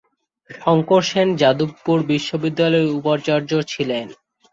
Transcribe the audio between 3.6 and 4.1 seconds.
ছিলেন।